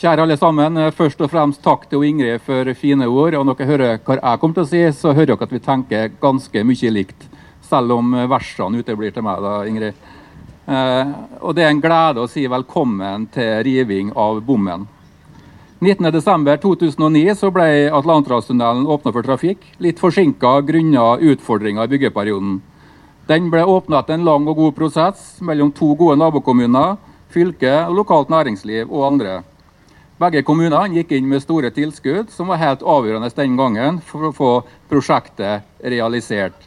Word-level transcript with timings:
Kjære 0.00 0.22
alle 0.24 0.36
sammen. 0.40 0.78
Først 0.96 1.18
og 1.20 1.28
fremst 1.28 1.60
takk 1.60 1.82
til 1.90 2.06
Ingrid 2.08 2.40
for 2.40 2.64
fine 2.72 3.04
ord. 3.04 3.34
Og 3.36 3.42
når 3.44 3.56
dere 3.58 3.68
hører 3.68 3.98
hva 4.00 4.14
jeg 4.16 4.40
kommer 4.40 4.56
til 4.56 4.64
å 4.64 4.68
si, 4.70 4.78
så 4.96 5.12
hører 5.12 5.34
dere 5.34 5.44
at 5.44 5.52
vi 5.52 5.60
tenker 5.60 6.14
ganske 6.22 6.62
mye 6.64 6.92
likt. 6.94 7.26
Selv 7.68 7.92
om 7.98 8.14
versene 8.30 8.80
uteblir 8.80 9.12
til 9.12 9.26
meg, 9.26 9.42
da, 9.44 9.58
Ingrid. 9.68 9.98
Eh, 10.72 11.10
og 11.44 11.52
det 11.52 11.66
er 11.66 11.74
en 11.74 11.82
glede 11.84 12.24
å 12.24 12.30
si 12.32 12.46
velkommen 12.48 13.28
til 13.34 13.60
riving 13.68 14.14
av 14.16 14.40
bommen. 14.48 14.88
19.12.2009 15.84 17.36
så 17.36 17.52
ble 17.52 17.68
Atlanterhavstunnelen 18.00 18.88
åpna 18.88 19.12
for 19.12 19.28
trafikk. 19.28 19.68
Litt 19.84 20.00
forsinka 20.00 20.62
grunnet 20.64 21.28
utfordringer 21.34 21.84
i 21.84 21.92
byggeperioden. 21.92 22.56
Den 23.28 23.52
ble 23.52 23.68
åpna 23.68 24.00
etter 24.00 24.16
en 24.16 24.24
lang 24.24 24.48
og 24.48 24.64
god 24.64 24.80
prosess 24.80 25.28
mellom 25.44 25.76
to 25.76 25.92
gode 25.92 26.16
nabokommuner, 26.24 26.96
fylke, 27.28 27.82
lokalt 27.92 28.32
næringsliv 28.32 28.88
og 28.88 29.10
andre. 29.12 29.42
Begge 30.20 30.42
kommunene 30.44 30.92
gikk 30.92 31.14
inn 31.16 31.28
med 31.30 31.40
store 31.40 31.70
tilskudd, 31.72 32.28
som 32.28 32.50
var 32.52 32.60
helt 32.60 32.82
avgjørende 32.84 33.30
den 33.38 33.54
gangen 33.56 34.02
for 34.04 34.28
å 34.28 34.34
få 34.36 34.50
prosjektet 34.90 35.64
realisert. 35.80 36.66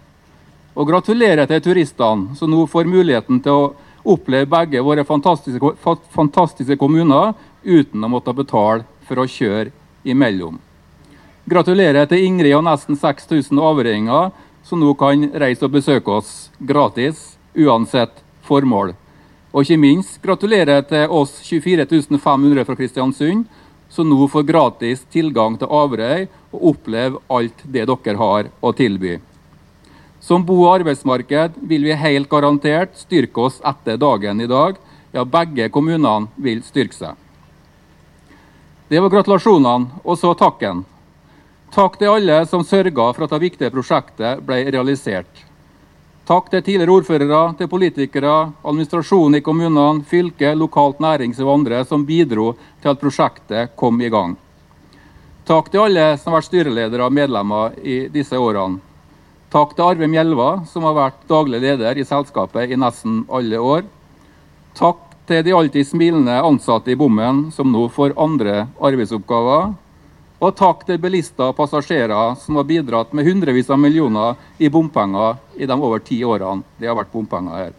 Og 0.73 0.89
gratulerer 0.89 1.45
til 1.45 1.61
turistene 1.61 2.39
som 2.41 2.49
nå 2.49 2.65
får 2.65 2.89
muligheten 2.89 3.37
til 3.45 3.53
å 3.53 3.69
oppleve 4.17 4.49
begge 4.49 4.81
våre 4.81 5.05
fantastiske, 5.05 5.75
fantastiske 6.09 6.81
kommuner 6.81 7.35
uten 7.61 8.01
å 8.01 8.09
måtte 8.17 8.33
betale 8.33 8.81
for 9.05 9.21
å 9.21 9.29
kjøre 9.29 9.69
imellom. 10.09 10.57
Gratulerer 11.52 12.05
til 12.07 12.23
Ingrid 12.23 12.53
og 12.55 12.61
nesten 12.63 12.95
6000 12.95 13.59
avringer 13.59 14.30
som 14.63 14.80
nå 14.80 14.94
kan 14.95 15.25
reise 15.35 15.66
og 15.67 15.73
besøke 15.73 16.13
oss 16.21 16.30
gratis, 16.63 17.33
uansett 17.59 18.21
formål. 18.47 18.94
Og 19.51 19.66
ikke 19.66 19.81
minst 19.81 20.22
gratulerer 20.23 20.85
til 20.88 21.12
oss 21.12 21.34
24 21.44 21.84
500 22.23 22.63
fra 22.63 22.75
Kristiansund, 22.79 23.50
som 23.91 24.07
nå 24.07 24.29
får 24.31 24.45
gratis 24.47 25.01
tilgang 25.12 25.57
til 25.59 25.67
Averøy 25.67 26.29
og 26.53 26.69
opplever 26.69 27.19
alt 27.28 27.66
det 27.66 27.83
dere 27.89 28.16
har 28.22 28.47
å 28.63 28.72
tilby. 28.72 29.18
Som 30.23 30.45
bo- 30.47 30.62
og 30.62 30.78
arbeidsmarked 30.78 31.59
vil 31.68 31.83
vi 31.83 32.00
helt 32.00 32.29
garantert 32.31 32.95
styrke 32.95 33.50
oss 33.50 33.59
etter 33.59 34.00
dagen 34.00 34.39
i 34.39 34.47
dag. 34.47 34.79
Ja, 35.12 35.28
begge 35.28 35.68
kommunene 35.68 36.31
vil 36.39 36.63
styrke 36.63 36.95
seg. 36.95 37.19
Det 38.88 39.03
var 39.03 39.12
gratulasjonene, 39.12 40.00
og 40.06 40.16
så 40.16 40.31
takken. 40.31 40.85
Takk 41.71 41.93
til 41.95 42.11
alle 42.11 42.41
som 42.51 42.65
sørga 42.67 43.05
for 43.15 43.23
at 43.23 43.31
det 43.31 43.45
viktige 43.45 43.71
prosjektet 43.71 44.41
ble 44.43 44.57
realisert. 44.75 45.29
Takk 46.27 46.49
til 46.51 46.63
tidligere 46.65 46.97
ordførere, 46.97 47.39
til 47.55 47.69
politikere, 47.71 48.33
administrasjonen 48.59 49.37
i 49.39 49.43
kommunene, 49.45 50.03
fylke, 50.03 50.51
lokalt 50.59 50.99
nærings 50.99 51.39
og 51.39 51.53
andre 51.53 51.79
som 51.87 52.03
bidro 52.03 52.49
til 52.83 52.91
at 52.91 52.99
prosjektet 52.99 53.71
kom 53.79 54.01
i 54.03 54.09
gang. 54.11 54.33
Takk 55.47 55.71
til 55.71 55.85
alle 55.85 56.03
som 56.19 56.33
har 56.33 56.41
vært 56.41 56.49
styreledere 56.49 57.07
og 57.07 57.15
medlemmer 57.15 57.77
i 57.79 58.01
disse 58.11 58.35
årene. 58.35 58.81
Takk 59.51 59.71
til 59.75 59.85
Arve 59.88 60.09
Mjelva, 60.11 60.49
som 60.67 60.83
har 60.88 60.97
vært 60.97 61.23
daglig 61.27 61.61
leder 61.63 61.97
i 61.99 62.05
selskapet 62.07 62.71
i 62.71 62.79
nesten 62.79 63.23
alle 63.31 63.59
år. 63.59 63.88
Takk 64.75 65.07
til 65.27 65.43
de 65.47 65.55
alltid 65.55 65.88
smilende 65.88 66.35
ansatte 66.43 66.91
i 66.91 66.99
bommen, 66.99 67.45
som 67.55 67.71
nå 67.71 67.88
får 67.95 68.15
andre 68.19 68.65
arbeidsoppgaver. 68.75 69.71
Og 70.41 70.56
takk 70.57 70.88
til 70.88 70.97
bilister 70.97 71.52
og 71.52 71.57
passasjerer 71.59 72.34
som 72.41 72.57
har 72.57 72.66
bidratt 72.66 73.12
med 73.13 73.28
hundrevis 73.28 73.69
av 73.69 73.78
millioner 73.78 74.40
i 74.57 74.72
bompenger 74.74 75.38
i 75.53 75.68
de 75.69 75.78
over 75.78 76.02
ti 76.02 76.18
årene 76.25 76.66
det 76.81 76.90
har 76.90 76.97
vært 76.97 77.12
bompenger 77.13 77.59
her. 77.59 77.75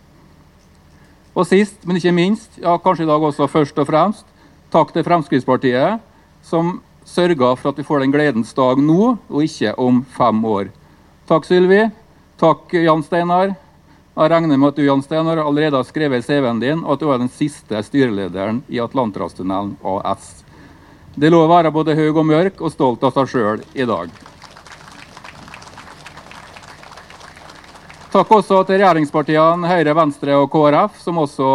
Og 1.35 1.49
sist, 1.49 1.81
men 1.89 1.99
ikke 1.99 2.13
minst, 2.15 2.61
ja 2.63 2.77
kanskje 2.79 3.07
i 3.07 3.11
dag 3.11 3.25
også 3.25 3.49
først 3.51 3.79
og 3.83 3.89
fremst, 3.89 4.29
takk 4.71 4.93
til 4.95 5.05
Fremskrittspartiet, 5.07 5.99
som 6.45 6.77
sørger 7.09 7.57
for 7.59 7.73
at 7.73 7.81
vi 7.81 7.87
får 7.89 8.05
den 8.05 8.15
gledens 8.15 8.53
dag 8.55 8.79
nå, 8.79 9.17
og 9.17 9.43
ikke 9.43 9.75
om 9.81 10.03
fem 10.15 10.45
år. 10.45 10.71
Takk, 11.27 11.49
Sylvi. 11.49 11.83
Takk, 12.39 12.73
Jan 12.77 13.03
Steinar. 13.07 13.57
Jeg 14.13 14.29
regner 14.29 14.59
med 14.59 14.69
at 14.69 14.79
du 14.79 14.85
Jan 14.85 15.03
Steinar, 15.03 15.41
allerede 15.41 15.79
har 15.79 15.89
skrevet 15.89 16.27
CV-en 16.27 16.61
din 16.61 16.83
og 16.85 16.95
at 16.95 17.03
du 17.03 17.11
er 17.11 17.21
den 17.23 17.33
siste 17.33 17.81
styrelederen 17.87 18.61
i 18.69 18.81
Atlanterhavstunnelen 18.83 19.79
AS. 19.83 20.43
Det 21.15 21.29
lå 21.29 21.43
å 21.45 21.49
være 21.51 21.73
både 21.75 21.93
høy 21.93 22.09
og 22.09 22.25
mørk 22.25 22.61
og 22.65 22.73
stolt 22.73 23.03
av 23.05 23.13
seg 23.13 23.29
sjøl 23.35 23.65
i 23.77 23.85
dag. 23.85 24.13
Takk 28.13 28.33
også 28.33 28.63
til 28.69 28.81
regjeringspartiene 28.81 29.69
Høyre, 29.69 29.93
Venstre 29.97 30.37
og 30.41 30.49
KrF, 30.53 30.97
som 31.01 31.21
også 31.21 31.51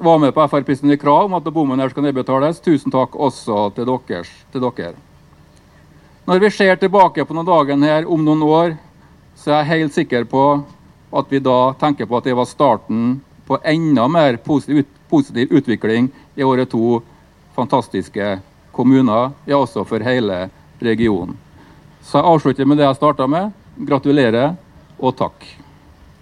var 0.00 0.18
med 0.20 0.32
på 0.36 0.44
FrPs 0.44 0.82
krav 1.00 1.28
om 1.28 1.36
at 1.38 1.52
bommen 1.52 1.80
her 1.80 1.92
skal 1.92 2.04
nedbetales. 2.04 2.60
Tusen 2.60 2.92
takk 2.92 3.16
også 3.16 3.70
til, 3.76 3.88
deres, 3.88 4.32
til 4.52 4.64
dere. 4.64 4.96
Når 6.28 6.40
vi 6.40 6.50
ser 6.52 6.76
tilbake 6.80 7.24
på 7.24 7.36
noen 7.36 7.48
dagen 7.48 7.84
her 7.84 8.08
om 8.08 8.24
noen 8.24 8.44
år, 8.44 8.76
så 9.36 9.52
er 9.52 9.62
jeg 9.62 9.70
helt 9.70 9.96
sikker 9.96 10.28
på 10.28 10.44
at 11.16 11.32
vi 11.32 11.40
da 11.40 11.72
tenker 11.80 12.08
på 12.08 12.16
at 12.16 12.28
det 12.28 12.36
var 12.36 12.48
starten 12.48 13.20
på 13.48 13.60
enda 13.64 14.04
mer 14.08 14.36
positiv, 14.44 14.84
positiv 15.08 15.52
utvikling 15.52 16.08
i 16.36 16.44
året 16.44 16.70
to 16.72 17.00
fantastiske 17.60 18.38
kommuner, 18.74 19.32
ja 19.46 19.60
også 19.60 19.84
for 19.88 20.02
hele 20.04 20.48
regionen. 20.80 21.36
Så 22.02 22.18
jeg 22.18 22.32
avslutter 22.32 22.68
med 22.68 22.80
det 22.80 22.86
jeg 22.88 22.98
starta 22.98 23.26
med. 23.28 23.52
Gratulerer 23.86 24.54
og 24.98 25.16
takk. 25.18 25.44